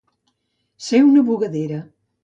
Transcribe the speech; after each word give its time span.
Ser 0.87 1.03
una 1.11 1.27
bugadera. 1.31 1.81